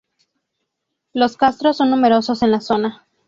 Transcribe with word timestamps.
Los 1.13 1.37
castros 1.37 1.77
son 1.77 1.91
numerosos 1.91 2.41
en 2.41 2.49
la 2.49 2.59
zona. 2.61 3.05